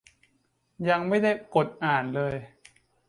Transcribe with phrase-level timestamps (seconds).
[0.89, 2.35] ยังไม่ได้กดอ่านเลย